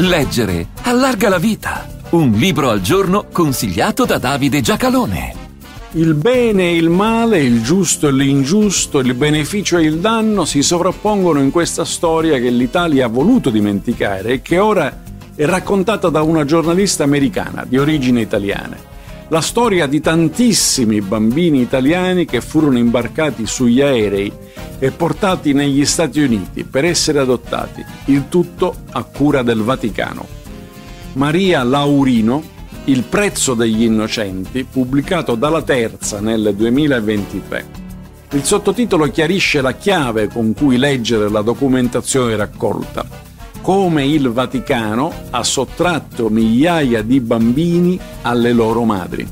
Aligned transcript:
Leggere 0.00 0.68
allarga 0.82 1.28
la 1.28 1.38
vita. 1.38 1.88
Un 2.10 2.30
libro 2.30 2.70
al 2.70 2.80
giorno 2.80 3.26
consigliato 3.32 4.04
da 4.04 4.18
Davide 4.18 4.60
Giacalone. 4.60 5.34
Il 5.94 6.14
bene 6.14 6.68
e 6.68 6.76
il 6.76 6.88
male, 6.88 7.40
il 7.40 7.64
giusto 7.64 8.06
e 8.06 8.12
l'ingiusto, 8.12 9.00
il 9.00 9.14
beneficio 9.14 9.76
e 9.76 9.82
il 9.82 9.98
danno 9.98 10.44
si 10.44 10.62
sovrappongono 10.62 11.40
in 11.40 11.50
questa 11.50 11.84
storia 11.84 12.38
che 12.38 12.48
l'Italia 12.48 13.06
ha 13.06 13.08
voluto 13.08 13.50
dimenticare 13.50 14.34
e 14.34 14.40
che 14.40 14.60
ora 14.60 15.02
è 15.34 15.44
raccontata 15.44 16.10
da 16.10 16.22
una 16.22 16.44
giornalista 16.44 17.02
americana 17.02 17.64
di 17.68 17.76
origini 17.76 18.20
italiane. 18.20 18.76
La 19.30 19.40
storia 19.40 19.88
di 19.88 20.00
tantissimi 20.00 21.00
bambini 21.00 21.60
italiani 21.60 22.24
che 22.24 22.40
furono 22.40 22.78
imbarcati 22.78 23.46
sugli 23.46 23.80
aerei 23.80 24.32
e 24.78 24.90
portati 24.90 25.52
negli 25.52 25.84
Stati 25.84 26.20
Uniti 26.20 26.64
per 26.64 26.84
essere 26.84 27.18
adottati, 27.18 27.84
il 28.06 28.28
tutto 28.28 28.74
a 28.92 29.02
cura 29.02 29.42
del 29.42 29.62
Vaticano. 29.62 30.26
Maria 31.14 31.62
Laurino, 31.62 32.56
Il 32.84 33.02
prezzo 33.02 33.52
degli 33.52 33.82
innocenti, 33.82 34.64
pubblicato 34.64 35.34
dalla 35.34 35.60
Terza 35.60 36.20
nel 36.20 36.54
2023. 36.56 37.66
Il 38.30 38.44
sottotitolo 38.44 39.10
chiarisce 39.10 39.60
la 39.60 39.74
chiave 39.74 40.28
con 40.28 40.54
cui 40.54 40.78
leggere 40.78 41.28
la 41.28 41.42
documentazione 41.42 42.34
raccolta, 42.34 43.06
come 43.60 44.06
il 44.06 44.30
Vaticano 44.30 45.12
ha 45.30 45.42
sottratto 45.42 46.30
migliaia 46.30 47.02
di 47.02 47.20
bambini 47.20 48.00
alle 48.22 48.54
loro 48.54 48.84
madri. 48.84 49.26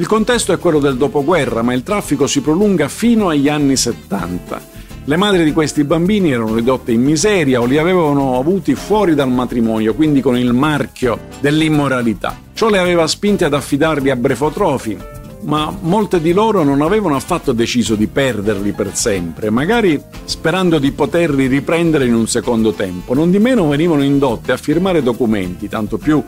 Il 0.00 0.06
contesto 0.06 0.54
è 0.54 0.58
quello 0.58 0.78
del 0.78 0.96
dopoguerra, 0.96 1.60
ma 1.60 1.74
il 1.74 1.82
traffico 1.82 2.26
si 2.26 2.40
prolunga 2.40 2.88
fino 2.88 3.28
agli 3.28 3.50
anni 3.50 3.76
70. 3.76 4.58
Le 5.04 5.16
madri 5.18 5.44
di 5.44 5.52
questi 5.52 5.84
bambini 5.84 6.32
erano 6.32 6.54
ridotte 6.54 6.90
in 6.90 7.02
miseria 7.02 7.60
o 7.60 7.66
li 7.66 7.76
avevano 7.76 8.38
avuti 8.38 8.74
fuori 8.74 9.14
dal 9.14 9.28
matrimonio, 9.28 9.94
quindi 9.94 10.22
con 10.22 10.38
il 10.38 10.54
marchio 10.54 11.18
dell'immoralità. 11.40 12.34
Ciò 12.54 12.70
le 12.70 12.78
aveva 12.78 13.06
spinte 13.06 13.44
ad 13.44 13.52
affidarli 13.52 14.08
a 14.08 14.16
brefotrofi, 14.16 14.96
ma 15.42 15.70
molte 15.82 16.22
di 16.22 16.32
loro 16.32 16.64
non 16.64 16.80
avevano 16.80 17.14
affatto 17.14 17.52
deciso 17.52 17.94
di 17.94 18.06
perderli 18.06 18.72
per 18.72 18.96
sempre, 18.96 19.50
magari 19.50 20.02
sperando 20.24 20.78
di 20.78 20.92
poterli 20.92 21.46
riprendere 21.46 22.06
in 22.06 22.14
un 22.14 22.26
secondo 22.26 22.72
tempo. 22.72 23.12
Non 23.12 23.30
di 23.30 23.38
meno 23.38 23.68
venivano 23.68 24.02
indotte 24.02 24.52
a 24.52 24.56
firmare 24.56 25.02
documenti, 25.02 25.68
tanto 25.68 25.98
più 25.98 26.24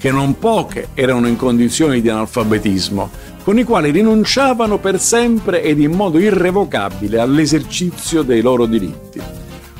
che 0.00 0.10
non 0.10 0.38
poche 0.38 0.88
erano 0.94 1.28
in 1.28 1.36
condizioni 1.36 2.00
di 2.00 2.08
analfabetismo, 2.08 3.10
con 3.44 3.58
i 3.58 3.64
quali 3.64 3.90
rinunciavano 3.90 4.78
per 4.78 4.98
sempre 4.98 5.62
ed 5.62 5.78
in 5.78 5.92
modo 5.92 6.18
irrevocabile 6.18 7.20
all'esercizio 7.20 8.22
dei 8.22 8.40
loro 8.40 8.64
diritti. 8.64 9.20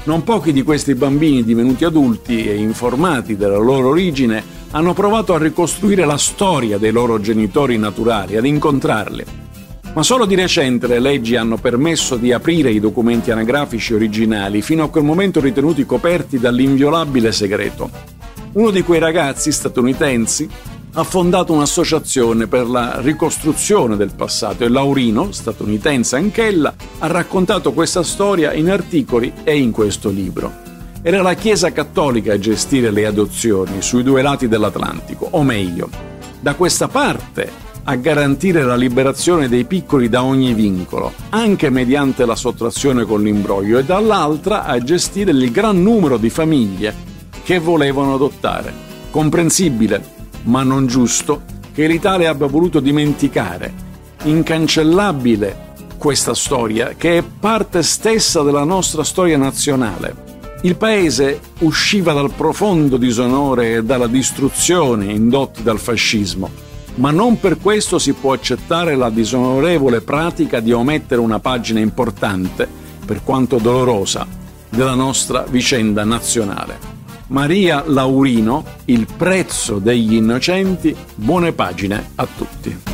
Non 0.04 0.22
pochi 0.22 0.52
di 0.52 0.62
questi 0.62 0.94
bambini 0.94 1.42
divenuti 1.42 1.86
adulti 1.86 2.46
e 2.46 2.56
informati 2.56 3.38
della 3.38 3.56
loro 3.56 3.88
origine 3.88 4.44
hanno 4.72 4.92
provato 4.92 5.32
a 5.32 5.38
ricostruire 5.38 6.04
la 6.04 6.18
storia 6.18 6.76
dei 6.76 6.92
loro 6.92 7.18
genitori 7.18 7.78
naturali, 7.78 8.36
ad 8.36 8.44
incontrarli. 8.44 9.24
Ma 9.94 10.02
solo 10.02 10.26
di 10.26 10.34
recente 10.34 10.86
le 10.86 11.00
leggi 11.00 11.34
hanno 11.34 11.56
permesso 11.56 12.16
di 12.16 12.30
aprire 12.30 12.70
i 12.70 12.78
documenti 12.78 13.30
anagrafici 13.30 13.94
originali, 13.94 14.60
fino 14.60 14.84
a 14.84 14.91
quel 14.91 15.02
momento 15.02 15.41
ritenuti 15.41 15.86
coperti 15.86 16.38
dall'inviolabile 16.38 17.32
segreto. 17.32 18.09
Uno 18.53 18.70
di 18.70 18.83
quei 18.83 18.98
ragazzi 18.98 19.53
statunitensi 19.53 20.48
ha 20.95 21.05
fondato 21.05 21.53
un'associazione 21.53 22.48
per 22.48 22.69
la 22.69 23.01
ricostruzione 23.01 23.97
del 23.97 24.12
passato 24.17 24.65
e 24.65 24.69
Laurino, 24.69 25.31
statunitense 25.31 26.17
anch'ella, 26.17 26.75
ha 26.98 27.06
raccontato 27.06 27.73
questa 27.73 28.03
storia 28.03 28.53
in 28.53 28.69
articoli 28.69 29.33
e 29.45 29.56
in 29.56 29.71
questo 29.71 30.09
libro. 30.09 30.53
Era 31.01 31.23
la 31.23 31.34
Chiesa 31.34 31.71
Cattolica 31.71 32.33
a 32.33 32.39
gestire 32.41 32.91
le 32.91 33.06
adozioni 33.06 33.83
sui 33.83 34.03
due 34.03 34.21
lati 34.21 34.48
dell'Atlantico, 34.48 35.28
o 35.31 35.45
meglio, 35.45 35.89
da 36.41 36.55
questa 36.55 36.89
parte 36.89 37.69
a 37.84 37.95
garantire 37.95 38.65
la 38.65 38.77
liberazione 38.77 39.48
dei 39.48 39.65
piccoli 39.65 40.09
da 40.09 40.25
ogni 40.25 40.55
vincolo, 40.55 41.12
anche 41.28 41.71
mediante 41.71 42.27
la 42.27 42.34
sottrazione 42.34 43.05
con 43.05 43.22
l'imbroglio, 43.22 43.78
e 43.78 43.84
dall'altra 43.84 44.65
a 44.65 44.77
gestire 44.83 45.31
il 45.31 45.53
gran 45.53 45.81
numero 45.81 46.16
di 46.16 46.31
famiglie 46.31 47.09
che 47.43 47.59
volevano 47.59 48.15
adottare. 48.15 48.73
Comprensibile, 49.11 50.03
ma 50.45 50.62
non 50.62 50.87
giusto, 50.87 51.43
che 51.73 51.87
l'Italia 51.87 52.31
abbia 52.31 52.47
voluto 52.47 52.81
dimenticare. 52.81 53.73
Incancellabile 54.25 55.69
questa 55.99 56.34
storia, 56.34 56.95
che 56.97 57.19
è 57.19 57.23
parte 57.23 57.83
stessa 57.83 58.43
della 58.43 58.65
nostra 58.65 59.05
storia 59.05 59.37
nazionale. 59.37 60.28
Il 60.62 60.77
paese 60.77 61.41
usciva 61.61 62.12
dal 62.12 62.33
profondo 62.33 62.97
disonore 62.97 63.75
e 63.75 63.84
dalla 63.84 64.07
distruzione 64.07 65.07
indotti 65.07 65.62
dal 65.62 65.78
fascismo, 65.78 66.51
ma 66.97 67.11
non 67.11 67.41
per 67.41 67.59
questo 67.59 67.99
si 67.99 68.12
può 68.12 68.33
accettare 68.33 68.95
la 68.95 69.09
disonorevole 69.09 70.03
pratica 70.03 70.61
di 70.61 70.72
omettere 70.72 71.21
una 71.21 71.39
pagina 71.39 71.81
importante, 71.81 72.69
per 73.07 73.22
quanto 73.25 73.57
dolorosa, 73.57 74.27
della 74.69 74.95
nostra 74.95 75.45
vicenda 75.49 76.05
nazionale. 76.05 76.90
Maria 77.30 77.84
Laurino, 77.86 78.64
Il 78.86 79.06
prezzo 79.16 79.78
degli 79.78 80.14
innocenti, 80.14 80.94
buone 81.14 81.52
pagine 81.52 82.10
a 82.16 82.26
tutti. 82.26 82.90